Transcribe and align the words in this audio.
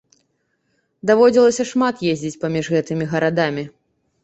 Даводзілася 1.09 1.63
шмат 1.73 1.95
ездзіць 2.15 2.39
паміж 2.47 2.73
гэтымі 2.77 3.11
гарадамі. 3.15 3.71